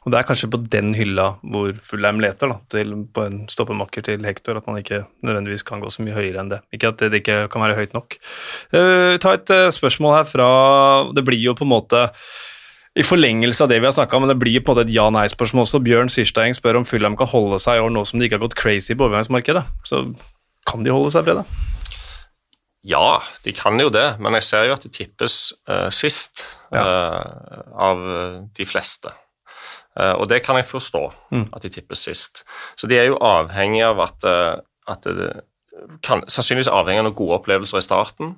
[0.04, 4.04] Og det er kanskje på den hylla hvor Fulheim leter, da, til, på en stoppemakker
[4.06, 6.60] til Hector, at man ikke nødvendigvis kan gå så mye høyere enn det.
[6.76, 8.18] Ikke at det ikke kan være høyt nok.
[8.76, 10.48] Uh, ta et uh, spørsmål her fra
[11.16, 12.04] Det blir jo på en måte
[12.94, 14.94] i forlengelse av det vi har snakka om, men det blir på en måte et
[14.94, 15.82] ja-nei-spørsmål også.
[15.82, 18.46] Bjørn Syrstein spør om Fulheim kan holde seg i år nå som de ikke har
[18.46, 19.63] gått crazy på overgangsmarkedet.
[19.88, 20.04] Så
[20.70, 21.48] kan de holde seg, Brede?
[22.86, 25.39] Ja, de kan jo det, men jeg ser jo at de tippes
[25.72, 26.44] uh, sist
[26.76, 26.84] ja.
[27.72, 28.04] av
[28.54, 29.13] de fleste.
[30.00, 31.04] Eh, og det kan jeg forstå,
[31.54, 32.44] at de tippes sist.
[32.80, 34.56] Så de er jo avhengig av at, eh,
[34.90, 35.34] at det
[36.06, 38.36] kan, Sannsynligvis avhengig av noen gode opplevelser i starten,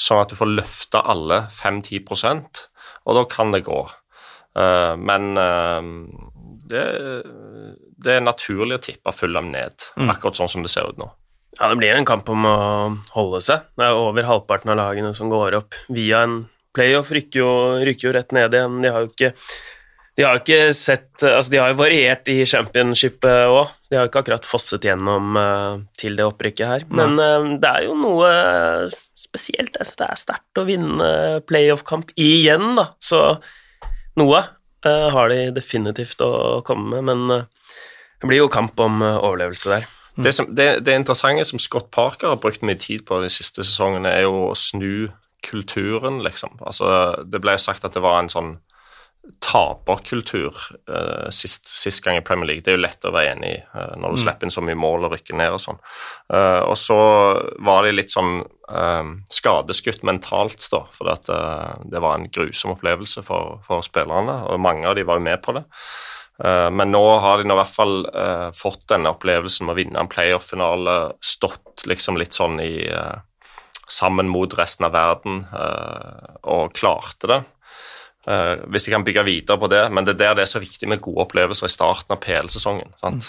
[0.00, 2.66] sånn at du får løfta alle 5-10
[3.06, 3.80] og da kan det gå.
[4.58, 5.32] Eh, men
[6.70, 6.84] det,
[8.00, 11.10] det er naturlig å tippe Fulham ned, akkurat sånn som det ser ut nå.
[11.58, 12.56] Ja, det blir en kamp om å
[13.16, 13.66] holde seg.
[13.76, 16.36] Det er over halvparten av lagene som går opp via en
[16.76, 17.50] playoff, rykker jo,
[17.84, 18.78] rykker jo rett ned igjen.
[18.84, 19.32] De har jo ikke
[20.20, 23.70] de har jo ikke sett Altså, de har jo variert i championshipet òg.
[23.88, 26.84] De har jo ikke akkurat fosset gjennom eh, til det opprykket her.
[26.92, 28.28] Men eh, det er jo noe
[29.16, 29.78] spesielt.
[29.78, 31.08] Jeg syns det er sterkt å vinne
[31.48, 32.90] playoff-kamp igjen, da.
[33.00, 33.22] Så
[34.20, 37.46] noe eh, har de definitivt å komme med, men
[38.20, 39.88] det blir jo kamp om overlevelse der.
[40.20, 43.64] Det, som, det, det interessante som Scott Parker har brukt mye tid på de siste
[43.64, 45.08] sesongene, er jo å snu
[45.46, 46.58] kulturen, liksom.
[46.60, 46.90] Altså,
[47.24, 48.58] det ble sagt at det var en sånn
[49.38, 50.56] taperkultur
[50.90, 52.64] uh, sist, sist gang i Premier League.
[52.66, 54.78] Det er jo lett å være enig i uh, når du slipper inn så mye
[54.78, 55.80] mål og rykker ned og sånn.
[56.32, 56.98] Uh, og så
[57.62, 58.40] var de litt sånn
[58.70, 64.40] eh, skadeskutt mentalt, da, for at, eh, det var en grusom opplevelse for, for spillerne,
[64.48, 65.64] og mange av de var jo med på det.
[66.44, 69.80] Eh, Men nå har de nå i hvert fall eh, fått denne opplevelsen med å
[69.80, 73.18] vinne en playoff-finale, stått liksom litt sånn i eh,
[73.90, 75.40] sammen mot resten av verden,
[76.46, 77.38] og klarte det.
[78.24, 80.88] Hvis de kan bygge videre på det, men det er der det er så viktig
[80.92, 82.92] med gode opplevelser i starten av PL-sesongen.
[83.00, 83.20] Mm.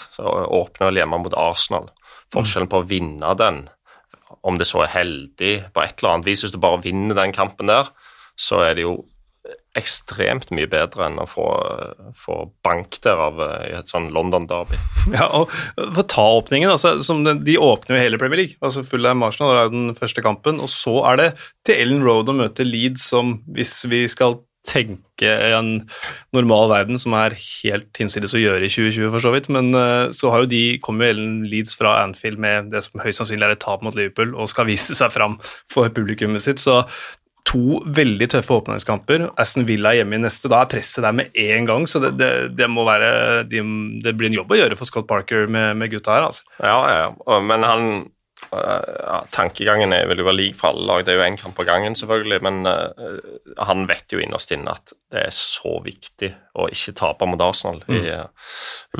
[0.58, 1.88] Åpne vel hjemme mot Arsenal.
[2.32, 3.62] Forskjellen på å vinne den,
[4.44, 7.34] om det så er heldig på et eller annet vis Hvis du bare vinner den
[7.36, 7.90] kampen der,
[8.40, 8.96] så er det jo
[9.78, 11.46] ekstremt mye bedre enn å få,
[12.18, 14.78] få bank der av eh, i et sånn London-derby.
[15.16, 15.50] Ja, og
[15.96, 18.58] For ta åpningen, altså, de, de, åpner jo hele Premier League.
[18.60, 21.28] altså Fulham Arsenal er jo den første kampen, og så er det
[21.66, 25.72] til Ellen Road å møte Leeds, som hvis vi skal tenke en
[26.34, 29.48] normal verden som er helt hinsides å gjøre i 2020, for så vidt.
[29.52, 33.02] Men uh, så har jo de kommer jo Ellen Leeds fra Anfield med det som
[33.02, 35.38] høyst sannsynlig er et tap mot Liverpool, og skal vise seg fram
[35.72, 36.62] for publikummet sitt.
[36.62, 36.84] Så
[37.48, 39.26] to veldig tøffe åpningskamper.
[39.40, 40.50] Aston Villa er hjemme i neste.
[40.50, 43.64] Da er presset der med en gang, så det, det, det må være de,
[44.04, 46.46] Det blir en jobb å gjøre for Scott Parker med, med gutta her, altså.
[46.62, 47.88] Ja, ja, men han
[48.52, 51.04] ja, Tankegangen er, vil jo være lik for alle lag.
[51.06, 53.20] Det er jo én kamp på gangen, selvfølgelig, men uh,
[53.64, 57.80] han vet jo innerst inne at det er så viktig å ikke tape mot Arsenal
[57.86, 57.94] mm.
[57.96, 58.02] i,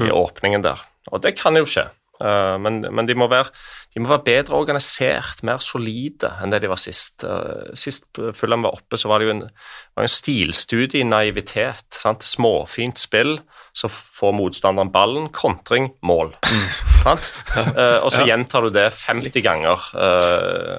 [0.00, 0.14] i mm.
[0.16, 0.80] åpningen der.
[1.12, 1.88] Og det kan jo skje.
[2.22, 3.50] Uh, men, men de, må være,
[3.94, 7.24] de, må være, bedre organisert, mer solide enn det de var sist.
[7.26, 8.06] Uh, sist
[8.38, 9.46] Fulham var oppe, så var det jo en,
[9.98, 11.88] var en stilstudie i naivitet.
[11.98, 12.24] Sant?
[12.24, 13.40] Småfint spill,
[13.72, 16.34] så får motstanderen ballen, kontring, mål.
[16.44, 16.66] Mm.
[17.06, 18.26] uh, og så ja.
[18.32, 19.86] gjentar du det 50 ganger,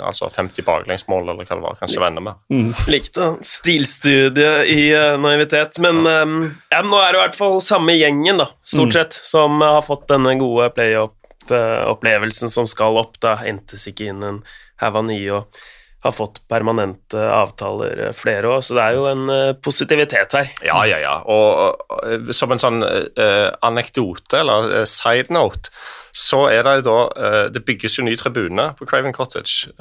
[0.05, 2.39] altså 50 baklengsmål, eller hva det var, kanskje venner med.
[2.53, 2.69] Mm.
[2.93, 4.83] Likte stilstudie i
[5.19, 6.37] naivitet, men um,
[6.69, 8.95] ja, nå er det i hvert fall samme gjengen, da, stort mm.
[8.99, 11.17] sett, som har fått denne gode play-up
[11.51, 13.19] opplevelsen som skal opp.
[13.19, 14.43] Da hentes ikke inn en
[14.81, 15.63] haug av nye og
[16.03, 20.49] har fått permanente avtaler, eh, flere òg, så det er jo en uh, positivitet her.
[20.65, 21.13] Ja, ja, ja.
[21.31, 25.71] Og, og som en sånn uh, anekdote, eller uh, side note,
[26.13, 29.71] så er det jo da Det bygges jo ny tribune på Craven Cottage.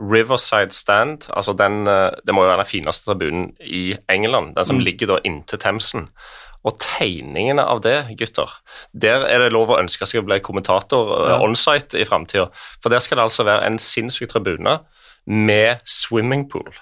[0.00, 4.78] Riverside Stand, altså den Det må jo være den fineste tribunen i England, den som
[4.78, 4.86] mm.
[4.86, 6.06] ligger da inntil Themsen.
[6.64, 8.56] Og tegningene av det, gutter,
[8.96, 11.38] der er det lov å ønske seg å bli kommentator uh, ja.
[11.44, 12.48] onsite i framtida.
[12.80, 14.78] For der skal det altså være en sinnssyk tribune
[15.26, 16.72] med swimmingpool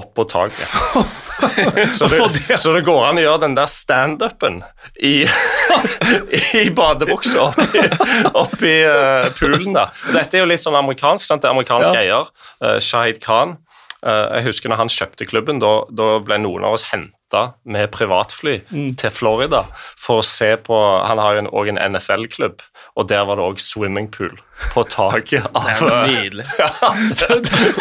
[0.00, 0.56] oppå taket.
[1.98, 4.60] så, det, så, det, går an å gjøre den der standupen
[4.96, 5.24] i,
[6.62, 7.82] i badebuksa oppi,
[8.38, 9.74] oppi uh, poolen.
[9.76, 9.88] da.
[10.14, 11.26] Dette er jo litt sånn amerikansk.
[11.26, 11.42] sant?
[11.42, 12.04] Det er amerikansk ja.
[12.04, 12.30] eier,
[12.64, 13.58] uh, Shahid Khan.
[14.00, 17.16] Uh, jeg husker når han kjøpte klubben, da, da ble noen av oss hentet
[17.64, 18.94] med privatfly mm.
[19.00, 19.64] til Florida
[19.98, 22.62] for å se på Han har jo òg en, en NFL-klubb,
[22.96, 24.38] og der var det òg swimmingpool
[24.74, 26.46] på taket av Det er nydelig.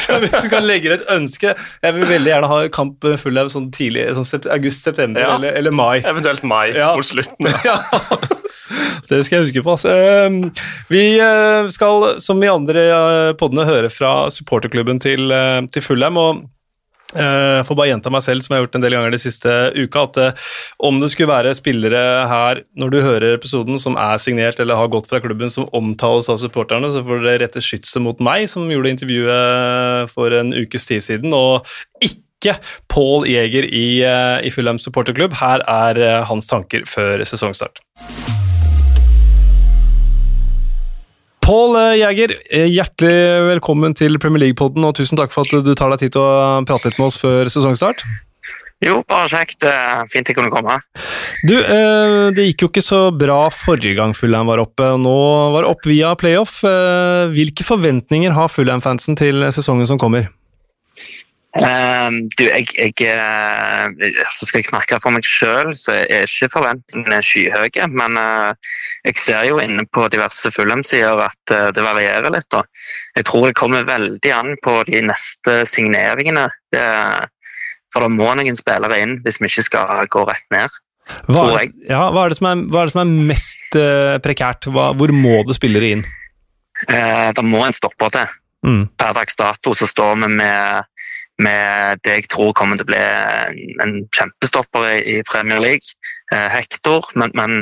[0.06, 3.52] så, hvis du kan legge et ønske Jeg vil veldig gjerne ha kamp full av
[3.54, 5.34] sånn tidlig sånn august-september ja.
[5.36, 6.00] eller, eller, mai.
[6.04, 6.94] Eventuelt mai ja.
[6.96, 7.52] mot slutten.
[7.66, 7.80] ja.
[9.10, 9.74] Det skal jeg huske på.
[9.74, 9.94] Altså.
[10.92, 12.84] Vi eh, skal, som i andre
[13.40, 16.20] poddene, høre fra supporterklubben til, eh, til Fulham.
[16.22, 16.44] og
[17.10, 19.54] jeg får bare gjenta meg selv, som jeg har gjort en del ganger de siste
[19.74, 20.44] uka, at
[20.86, 24.92] om det skulle være spillere her, når du hører episoden, som er signert eller har
[24.94, 28.70] gått fra klubben, som omtales av supporterne, så får dere rette skytset mot meg, som
[28.70, 31.66] gjorde intervjuet for en ukes tid siden, og
[32.06, 32.60] ikke
[32.94, 33.88] Paul Jæger i,
[34.46, 35.34] i Fulham supporterklubb.
[35.42, 37.82] Her er hans tanker før sesongstart.
[41.50, 43.14] Pål eh, Jæger, eh, hjertelig
[43.48, 46.60] velkommen til Premier League-podden, og tusen takk for at du tar deg tid til å
[46.70, 48.04] prate litt med oss før sesongstart.
[48.86, 49.66] Jo, bare kjekt.
[50.14, 50.78] Fint jeg kunne komme.
[51.50, 55.16] Du, eh, det gikk jo ikke så bra forrige gang Fulham var oppe, nå
[55.56, 56.60] var det opp via playoff.
[57.34, 60.30] Hvilke forventninger har Fulham-fansen til sesongen som kommer?
[61.58, 63.90] Uh, du, jeg, jeg uh,
[64.30, 67.88] så Skal jeg snakke for meg sjøl, så er ikke forventningene skyhøye.
[67.90, 68.76] Men uh,
[69.08, 72.50] jeg ser jo inne på diverse Fulham-sider at uh, det varierer litt.
[72.54, 72.62] Da.
[73.18, 76.46] Jeg tror det kommer veldig an på de neste signeringene.
[76.74, 76.86] Det,
[77.90, 80.78] for da må noen spillere inn hvis vi ikke skal gå rett ned.
[81.26, 83.78] Hva er, ja, hva er, det, som er, er, det som er mest
[84.22, 84.70] prekært?
[84.70, 86.06] Hva, hvor må det spillere inn?
[86.80, 88.30] det må en stopper til.
[88.64, 88.84] Mm.
[89.00, 90.86] Per dags dato så står vi med
[91.40, 93.04] med det jeg tror kommer til å bli
[93.84, 95.96] en, kjempestopper i, Premier League.
[96.34, 97.62] Eh, Hector, men, men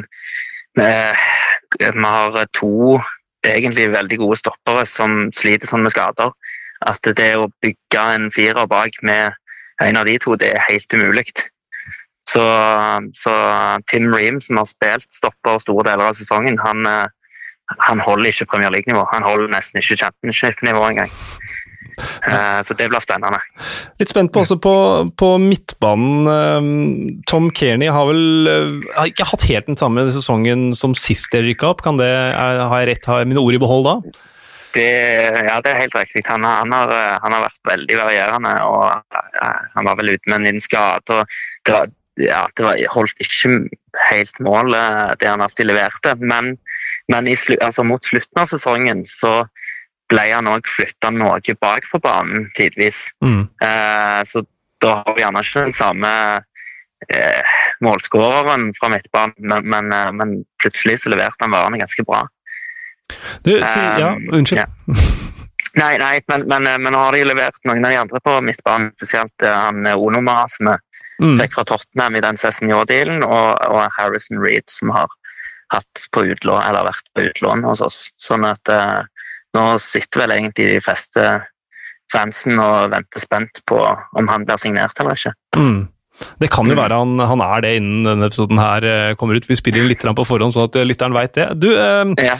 [0.81, 1.27] eh,
[1.81, 2.99] vi har to
[3.45, 6.33] egentlig veldig gode stoppere som sliter sånn med skader.
[6.87, 9.37] At det å bygge en firer bak med
[9.81, 11.29] en av de to, det er helt umulig.
[12.27, 12.43] Så,
[13.15, 13.33] så,
[13.87, 18.49] Tim Ream, som har spilt stopper store deler av sesongen, han, eh, han holder ikke
[18.51, 19.05] Premier League-nivå.
[19.13, 21.13] Han holder nesten ikke Championship-nivå engang.
[21.97, 23.39] Eh, så det blir spennende.
[24.01, 24.75] Litt spent på også på,
[25.17, 26.31] på midtbanen.
[26.31, 26.71] Eh,
[27.29, 31.49] Tom Kearney har vel eh, har ikke hatt helt den samme sesongen som sist dere
[31.49, 31.85] rykka opp.
[31.85, 33.99] Kan det, har jeg rett, har jeg mine ord i behold da?
[34.77, 34.89] det,
[35.47, 36.23] ja, det er helt riktig.
[36.27, 36.91] Han, han, har,
[37.23, 38.53] han, har, vært veldig varierende.
[38.67, 39.15] og
[39.75, 41.15] Han var vel ute med en liten skade.
[41.15, 43.53] og det, var, ja, det var, holdt ikke
[44.11, 46.13] helt målet, det han alltid leverte.
[46.21, 46.57] Men,
[47.11, 49.39] men slu, altså, mot slutten av sesongen så
[50.11, 53.07] ble han òg flytta noe bak på banen tidvis.
[53.23, 53.47] Mm.
[53.63, 54.43] Eh, så
[54.83, 56.11] da har vi gjerne ikke den samme
[57.09, 62.23] eh, målskåreren fra midtbanen, men, men, eh, men, plutselig så leverte han varene ganske bra.
[63.45, 64.63] Du, si, ja, um, unnskyld.
[64.63, 64.67] Ja.
[65.77, 68.31] Nei, nei men, men, eh, men, nå har de levert noen av de andre på
[68.41, 70.77] midtbanen, spesielt han Onoma som vi
[71.21, 71.35] mm.
[71.43, 75.11] fikk fra Tottenham i den CSNJ-dealen, og, og, Harrison Reed som har
[75.75, 77.99] hatt på utlån, eller vært på utlån hos oss.
[78.17, 79.03] Sånn at uh,
[79.57, 81.27] nå sitter vel egentlig de fleste
[82.13, 85.33] fansen og venter spent på om han blir signert eller ikke.
[85.57, 85.87] Mm.
[86.41, 86.79] Det kan jo mm.
[86.79, 89.45] være han, han, er det innen denne episoden her eh, kommer ut.
[89.45, 91.47] Vi spiller inn litt på forhånd, sånn at lytteren veit det.
[91.61, 92.31] Du, eh,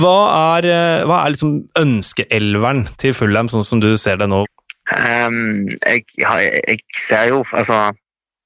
[0.00, 0.16] hva
[0.56, 4.46] er, eh, hva er liksom ønskeelveren til Fulham, sånn som du ser det nå?
[4.86, 7.88] Um, jeg, jeg, ser jo altså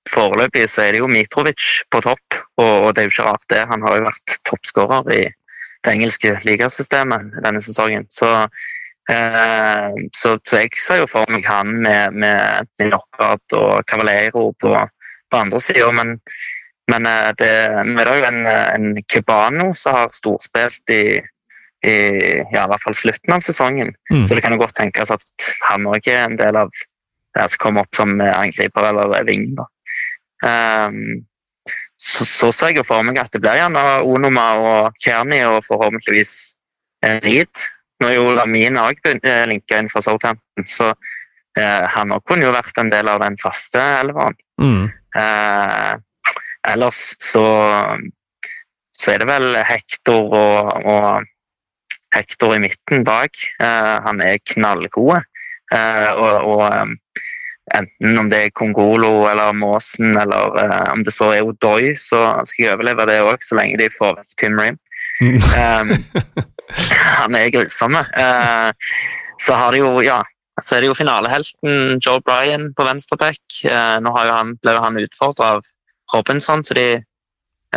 [0.08, 3.44] Foreløpig så er det jo Mitrovic på topp, og, og, det er jo ikke rart
[3.52, 3.60] det.
[3.68, 5.20] Han har jo vært toppskårer i
[5.84, 8.06] det engelske ligasystemet denne sesongen.
[8.12, 8.28] Så
[9.10, 14.74] Eh, så, så, jeg ser jo for meg han med, med Knockout og Cavalero på,
[15.30, 15.88] på andre sida.
[15.96, 16.18] Men,
[16.90, 17.50] men eh, det,
[17.88, 21.02] nå er det jo en, en Cubano som har storspilt i,
[21.86, 21.96] i
[22.52, 23.94] ja, i hvert fall slutten av sesongen.
[24.12, 24.22] Mm.
[24.24, 27.62] Så det kan jo godt tenkes at han òg er en del av det som
[27.62, 29.50] kommer opp som angriper eller ving.
[29.58, 29.66] da.
[30.40, 31.20] Um,
[32.00, 36.34] så, så ser jeg for meg at det blir gjerne Onoma og Kearney og forhåpentligvis
[37.24, 37.68] Reed
[38.00, 40.92] nå er jo Lamin òg eh, linka inn for Southampton, så
[41.58, 44.38] eh, han òg kunne jo vært en del av den faste elveren.
[44.60, 44.86] Mm.
[45.20, 45.92] Eh,
[46.72, 47.44] ellers så,
[48.96, 51.28] så er det vel Hector og, og
[52.14, 53.36] Hector i midten bak.
[53.60, 55.28] Eh, han er knallgod.
[55.70, 57.20] Eh, og, og eh,
[57.74, 60.56] enten om det er Kongolo eller Måsen eller
[60.90, 64.22] om det så er Odoi, så skal jeg overleve det òg, så lenge de får
[64.40, 64.78] Tim Rim.
[65.20, 65.92] Um,
[67.20, 67.94] han er grusom.
[67.94, 68.70] Uh,
[69.40, 70.20] så har de jo, ja,
[70.62, 73.40] så er det jo finalehelten Joe Bryan på venstreback.
[73.64, 75.70] Uh, nå har jo han, ble han utfordra av
[76.14, 76.88] Robinson, så de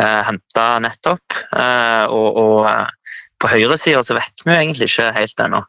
[0.00, 1.38] uh, henta nettopp.
[1.52, 5.64] Uh, og, og på høyresida så vet vi jo egentlig ikke helt ennå.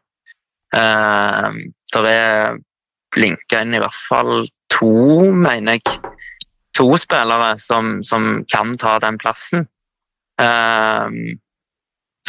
[0.76, 1.62] Uh,
[1.96, 2.58] det er
[3.20, 4.92] linka inn i hvert fall to,
[5.32, 5.98] mener jeg,
[6.76, 9.66] to spillere som, som kan ta den plassen.
[10.36, 11.38] Um,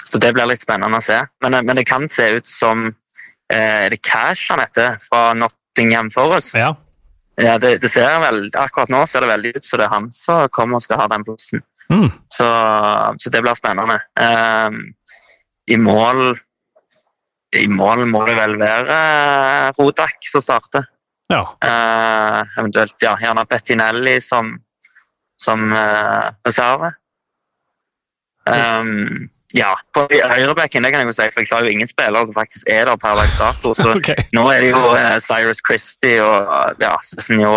[0.07, 1.19] så det blir litt spennende å se.
[1.43, 5.33] Men, eh, men det kan se ut som eh, Er det Cash han heter, fra
[5.35, 6.55] Nottingham Forest?
[6.55, 6.71] Ja.
[7.35, 10.11] ja det, det, ser vel, Akkurat nå ser det veldig ut som det er han
[10.15, 11.63] som kommer og skal ha den plassen.
[11.91, 12.09] Mm.
[12.31, 12.47] Så,
[13.19, 13.99] så, det blir spennende.
[14.19, 14.81] Um,
[15.67, 16.37] I mål
[17.55, 20.87] i mål må det vel være eh, Rodak som starter.
[21.31, 21.43] Ja.
[21.59, 24.53] Uh, eventuelt ja, gjerne Bettinelli som,
[25.39, 26.93] som uh, reserve.
[28.47, 32.29] Um, ja, på høyrebekken det kan jeg jo si, for jeg sa jo ingen spillere
[32.29, 33.73] som faktisk er der per dags dato.
[33.75, 34.27] Så okay.
[34.35, 37.51] nå er det jo uh, Cyrus Christie og ja, Cézinho.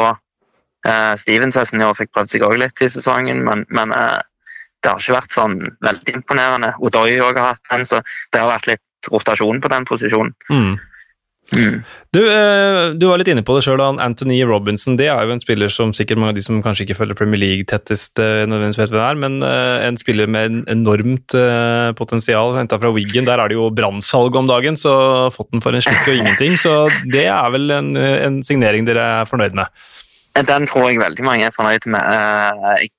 [0.87, 5.19] Uh, Steven Cézinho fikk prøvd seg òg litt i sesongen, men, men det har ikke
[5.19, 6.75] vært sånn veldig imponerende.
[6.83, 10.35] Odoi òg har hatt den, så det har vært litt rotasjon på den posisjonen.
[10.51, 10.79] Mm.
[11.51, 11.81] Mm.
[12.15, 13.81] Du, eh, du, var litt inne på det sjøl.
[13.83, 16.99] Anthony Robinson det er jo en spiller som sikkert mange av de som kanskje ikke
[17.01, 20.61] følger Premier League tettest, eh, nødvendigvis vet hvem er, men eh, en spiller med en
[20.77, 21.35] enormt
[21.99, 22.55] potensial.
[22.59, 23.27] Henta fra Wiggen.
[23.29, 24.93] Der er det jo brannsalg om dagen, så
[25.35, 26.59] fått den for en slikk og ingenting.
[26.61, 26.75] Så
[27.11, 29.71] det er vel en, en signering dere er fornøyd med?
[30.35, 32.07] Den tror jeg veldig mange er fornøyd med.
[32.15, 32.91] Eh, jeg,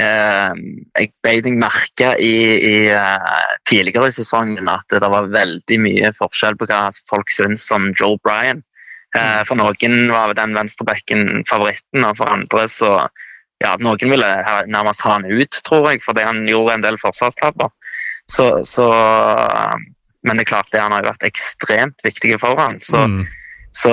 [0.00, 0.60] eh,
[0.96, 6.12] jeg beit meg merke i, i, eh, tidligere i sesongen at det var veldig mye
[6.16, 8.64] forskjell på hva folk syns om Joe Bryan.
[9.48, 12.90] For noen var den venstrebekken favoritten, og for andre så
[13.58, 14.28] ja, Noen ville
[14.68, 17.72] nærmest ha han ut, tror jeg, fordi han gjorde en del forsvarstabber.
[18.28, 18.86] Så, så,
[20.22, 22.78] men det er klart det han har vært ekstremt viktig for han.
[22.84, 23.24] Så mm
[23.74, 23.92] så,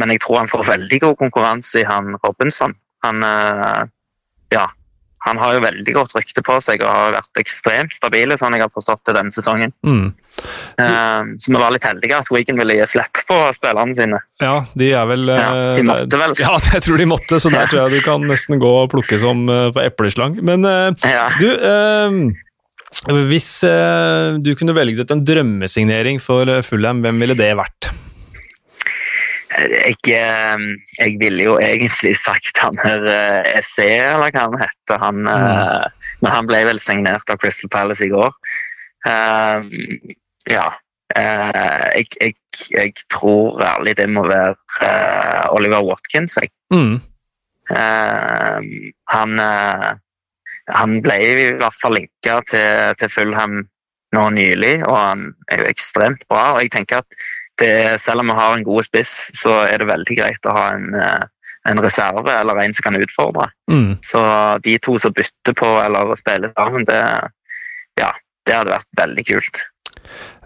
[0.00, 2.74] men jeg tror han får veldig god konkurranse i han Robinson.
[3.04, 3.82] Han, eh,
[4.54, 4.64] ja,
[5.24, 8.64] han har jo veldig godt rykte på seg og har vært ekstremt stabile, sånn jeg
[8.64, 9.72] har forstått det denne sesongen.
[9.84, 10.06] Mm.
[10.76, 14.20] Um, så vi var litt heldige at Wigan ville gi slipp på spillerne sine.
[14.42, 16.34] Ja, de er vel ja, De måtte vel.
[16.44, 19.20] Ja, jeg tror de måtte, så der tror jeg du kan nesten gå og plukke
[19.22, 20.40] som på epleslang.
[20.44, 21.28] Men ja.
[21.40, 22.24] du um
[23.28, 23.60] Hvis
[24.40, 27.92] du kunne velget en drømmesignering for Fulham, hvem ville det vært?
[29.54, 30.64] Jeg, eh,
[30.98, 35.00] jeg ville jo egentlig sagt han her eh, eller hva han heter.
[35.02, 35.32] Han, mm.
[35.34, 38.32] Eh, men han ble vel signert av Crystal Palace i går.
[40.50, 40.68] ja.
[41.14, 42.32] jeg, jeg,
[42.72, 46.38] jeg, tror ærlig det må være Oliver Watkins.
[46.40, 46.50] Jeg.
[46.72, 47.02] Mm.
[49.12, 49.40] han
[50.72, 53.58] han ble i hvert fall linka til, til Fulham
[54.16, 56.54] nå nylig, og han er jo ekstremt bra.
[56.54, 57.18] og jeg tenker at
[57.60, 60.66] det, Selv om vi har en god spiss, så er det veldig greit å ha
[60.74, 61.24] en, eh,
[61.70, 63.48] en reserve eller en som kan utfordre.
[63.70, 63.98] Mm.
[64.02, 64.20] Så
[64.64, 67.00] de to som bytter på eller spiller sammen, det,
[68.00, 68.10] ja,
[68.46, 69.64] det hadde vært veldig kult.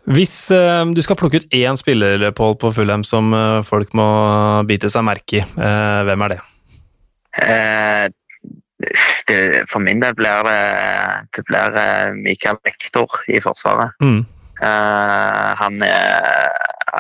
[0.09, 4.09] Hvis eh, du skal plukke ut én spiller Paul, på Fulham som eh, folk må
[4.69, 6.41] bite seg merke i, eh, hvem er det?
[9.29, 10.63] det, for min del blir det,
[11.37, 13.93] det blir Michael Mikael Rektor i Forsvaret.
[14.01, 14.23] Mm.
[14.59, 16.49] Han er,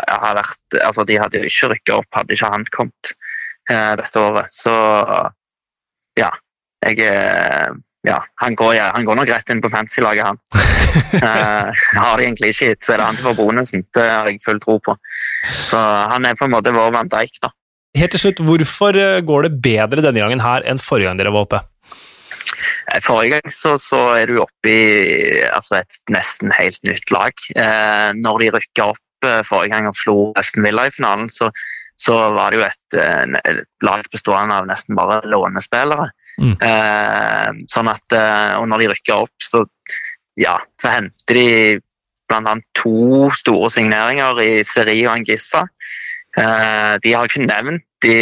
[0.06, 3.12] har vært Altså, de hadde jo ikke rykka opp hadde ikke han kommet
[3.70, 4.54] eh, dette året.
[4.54, 4.74] Så
[6.18, 6.30] ja.
[6.87, 7.02] Jeg
[8.06, 10.38] ja, han går, ja, han går nok rett inn på fantasy-laget, han.
[11.18, 11.70] uh,
[12.02, 13.82] har de egentlig ikke hit, så er det han som får bonusen.
[13.94, 14.94] Det har jeg full tro på.
[15.66, 15.80] Så
[16.12, 17.50] han er på en måte vår Van Dijk, da.
[17.98, 21.34] Helt til slutt, Hvorfor eh, går det bedre denne gangen her enn forrige gang dere
[21.34, 21.62] var oppe?
[22.92, 27.34] Eh, forrige gang så, så er du oppe i altså et nesten helt nytt lag.
[27.56, 29.08] Eh, når de rykker opp eh,
[29.46, 31.50] forrige gang og slo Aston Villa i finalen, så,
[31.98, 32.98] så var det jo et,
[33.42, 36.11] et, lag bestående av nesten bare lånespillere.
[36.38, 36.54] Mm.
[36.62, 38.18] Eh, sånn at,
[38.61, 39.64] og når de rykker opp, så,
[40.38, 41.48] ja, så henter de
[42.28, 42.54] bl.a.
[42.76, 45.64] to store signeringer i Seri og Angissa.
[46.38, 48.14] Eh, de har ikke nevnt de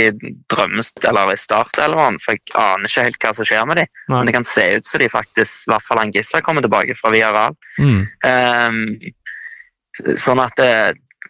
[0.48, 3.90] drømmes, eller i startelveren, for jeg aner ikke helt hva som skjer med dem.
[4.08, 7.12] Men det kan se ut som de faktisk, i hvert fall Angissa, kommer tilbake fra
[7.12, 7.56] Villarreal.
[7.76, 8.06] Mm.
[8.24, 8.80] Um,
[10.20, 10.70] sånn at det,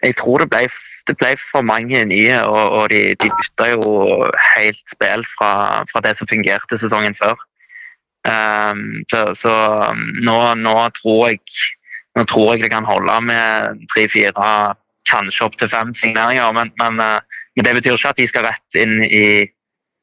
[0.02, 0.62] jeg tror det ble,
[1.08, 5.52] det ble, for mange nye, og, og de, de bytta jo helt spill fra,
[5.90, 7.38] fra, det som fungerte sesongen før.
[8.26, 9.52] Um, så, så
[10.26, 11.40] nå, nå, tror jeg,
[12.18, 14.50] nå tror jeg det kan holde med tre-fire
[15.10, 16.52] kanskje opptil fem signeringer.
[16.52, 19.26] Men, men, eh, men, det betyr ikke at de skal rett inn i,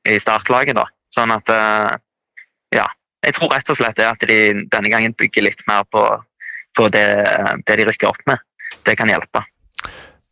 [0.10, 0.78] i startlaget.
[0.80, 0.88] da.
[1.14, 1.94] Sånn at eh,
[2.80, 2.90] Ja.
[3.24, 6.02] Jeg tror rett og slett det at de denne gangen bygger litt mer på,
[6.76, 7.06] på det,
[7.64, 8.42] det, de rykker opp med.
[8.86, 9.44] Det kan hjelpe.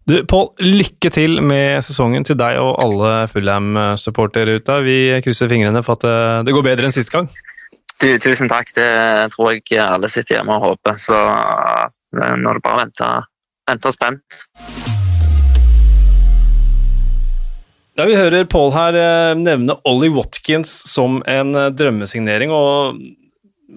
[0.10, 4.80] Du, Pål, lykke til med sesongen til deg og alle Fullham-supportere ute.
[4.84, 7.30] Vi krysser fingrene for at eh, det går bedre enn sist gang.
[8.02, 8.74] Du, tusen takk.
[8.74, 8.90] Det
[9.36, 10.98] tror jeg alle sitter hjemme og håper.
[10.98, 11.18] Så
[12.18, 13.12] nå er det bare å vente
[13.70, 14.42] vente spent.
[18.00, 22.54] Ja, Vi hører Paul her eh, nevne Ollie Watkins som en eh, drømmesignering.
[22.56, 22.98] og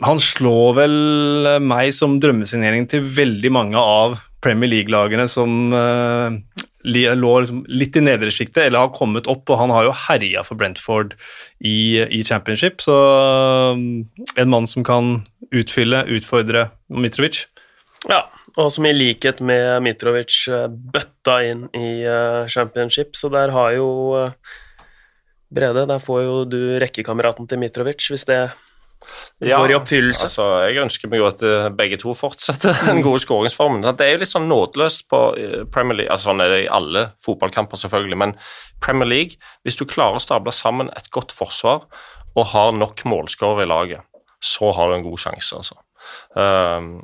[0.07, 0.95] Han slår vel
[1.51, 6.37] eh, meg som drømmesignering til veldig mange av Premier League-lagene som uh,
[6.85, 9.49] lå liksom litt i nedre sjiktet, eller har kommet opp.
[9.49, 11.17] og Han har jo herja for Brentford
[11.65, 12.85] i, i championship.
[12.85, 13.81] Så uh,
[14.37, 15.17] en mann som kan
[15.55, 17.47] utfylle, utfordre Mitrovic.
[18.11, 18.27] Ja,
[18.61, 22.05] og som i likhet med Mitrovic eh, bøtta inn i
[22.53, 23.89] championship, så der har jo
[25.55, 28.39] Brede, der får jo du rekkekameraten til Mitrovic, hvis det
[29.45, 30.29] ja, går i oppfyllelse.
[30.29, 31.45] Altså, jeg ønsker meg jo at
[31.77, 33.85] begge to fortsetter den gode skåringsformen.
[33.85, 35.23] Det er jo litt sånn nådeløst på
[35.75, 38.37] Premier League, altså sånn er det i alle fotballkamper, selvfølgelig, men
[38.85, 41.87] Premier League, hvis du klarer å stable sammen et godt forsvar
[42.35, 44.07] og har nok målskårere i laget,
[44.45, 45.79] så har du en god sjanse, altså.
[46.37, 46.99] Um,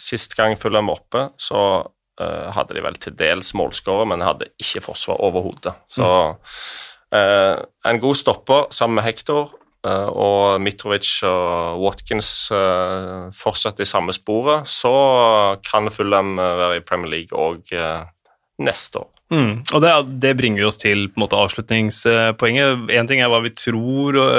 [0.00, 4.48] Sist gang Fulham var oppe, så uh, hadde de vel til dels målskårere, men hadde
[4.60, 5.74] ikke forsvar overhodet.
[5.92, 7.56] Så uh,
[7.90, 9.52] en god stopper sammen med Hector
[9.88, 12.28] og Mitrovic og Watkins
[13.36, 14.92] fortsetter i samme sporet, så
[15.64, 17.72] kan Fulham være i Premier League òg
[18.60, 19.08] neste år.
[19.30, 19.62] Mm.
[19.72, 19.90] Og det,
[20.24, 22.90] det, bringer oss til måte, avslutningspoenget.
[22.90, 24.30] Én ting er hva vi tror og,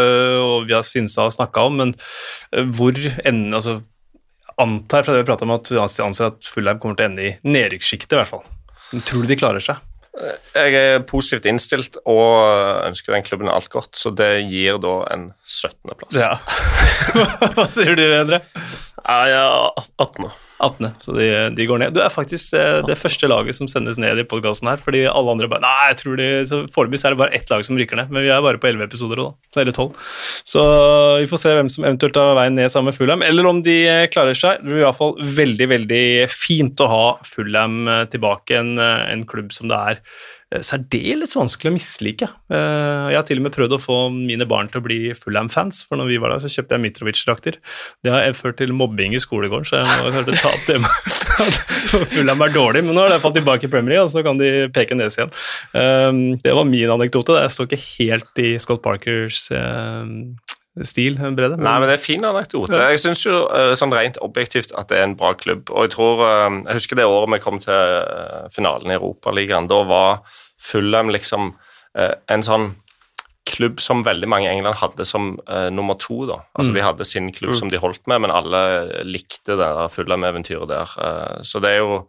[0.44, 1.94] og vi har synsa og snakka om, men
[2.76, 3.80] hvor enden, altså,
[4.62, 7.30] antar fra det vi prater om at du anser at Fulheim kommer til å ende
[7.30, 8.44] i nedrykkssjiktet, i hvert fall.
[9.08, 9.80] Tror du de klarer seg?
[10.12, 15.30] Jeg er positivt innstilt og ønsker den klubben alt godt, så det gir da en
[15.48, 16.18] 17.-plass.
[16.20, 16.34] Ja.
[17.56, 18.42] Hva sier du, Endre?
[18.52, 20.28] Jeg er 18.
[20.62, 20.90] 18.
[21.04, 21.96] Så de, de, går ned.
[21.96, 25.36] Du er faktisk eh, det første laget som sendes ned i podkasten her, fordi alle
[25.36, 28.00] andre bare Nei, jeg tror de så Foreløpig er det bare ett lag som rykker
[28.00, 29.28] ned, men vi er bare på 11 episoder da.
[29.62, 29.88] Eller 12.
[30.54, 30.66] Så
[31.22, 33.78] vi får se hvem som eventuelt tar veien ned sammen med Fulham, eller om de
[33.90, 34.62] eh, klarer seg.
[34.62, 39.26] Det blir i hvert fall veldig, veldig fint å ha Fulham eh, tilbake, en, en
[39.30, 40.06] klubb som det er
[40.60, 42.28] særdeles vanskelig å mislike.
[42.52, 45.86] Eh, jeg har til og med prøvd å få mine barn til å bli Fullham-fans,
[45.88, 47.60] for når vi var der, så kjøpte jeg Mitrovic-drakter.
[48.04, 50.92] Det har ført til mobbing i skolegården, så jeg må kanskje ta opp det med
[52.18, 54.42] Fullham er dårlig, men nå har de falt tilbake i Premier League, og så kan
[54.42, 55.32] de peke nes igjen.
[55.72, 57.40] Eh, det var min anekdote.
[57.40, 59.48] Jeg står ikke helt i Scott Parkers
[60.88, 61.58] stil, Brede?
[61.60, 62.78] Nei, men det er fin anekdote.
[62.94, 63.42] Jeg syns jo
[63.78, 65.68] sånn rent objektivt at det er en bra klubb.
[65.74, 68.06] Og jeg tror Jeg husker det året vi kom til
[68.56, 69.68] finalen i Europaligaen.
[69.68, 70.22] Da var
[70.62, 71.52] Fulham liksom
[71.92, 72.72] en sånn
[73.52, 76.24] klubb som veldig mange i England hadde som uh, nummer to.
[76.30, 76.42] da.
[76.56, 76.76] Altså mm.
[76.78, 77.60] De hadde sin klubb mm.
[77.62, 78.62] som de holdt med, men alle
[79.08, 80.94] likte det der Fulham-eventyret der.
[80.98, 82.04] Uh, så det er jo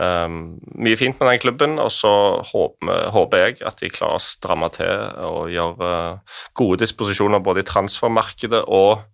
[0.00, 0.40] um,
[0.80, 2.10] mye fint med den klubben, og så
[2.50, 4.90] håper, håper, jeg at de klarer å stramme til
[5.28, 9.04] og gjøre uh, gode disposisjoner både i transfermarkedet og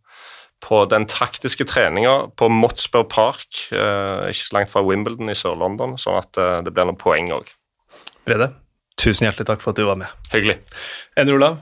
[0.65, 6.17] på den taktiske treninga på Motspur Park, ikke så langt fra Wimbledon i Sør-London, sånn
[6.17, 7.51] at det blir noen poeng òg.
[8.25, 8.49] Brede,
[8.97, 10.17] tusen hjertelig takk for at du var med.
[10.33, 10.57] Hyggelig.
[11.21, 11.61] Endre Olav,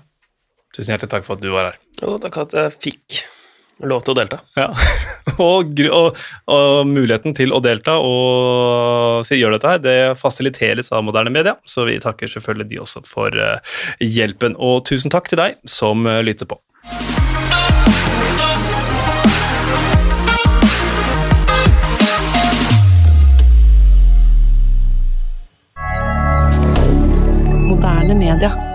[0.74, 1.80] Tusen hjertelig takk for at du var her.
[2.00, 3.20] Jo, takk at jeg fikk
[3.82, 4.40] lov til å delta.
[4.58, 4.68] Ja,
[5.42, 6.20] og, og,
[6.50, 11.86] og, muligheten til å delta og gjøre dette her, det fasiliteres av moderne media, så
[11.88, 13.58] vi takker selvfølgelig de også for uh,
[14.00, 14.58] hjelpen.
[14.58, 16.60] Og tusen takk til deg som uh, lytter på.
[27.64, 28.73] Moderne media.